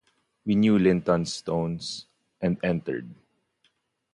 [0.47, 2.07] We knew Linton’s tones,
[2.41, 3.11] and entered.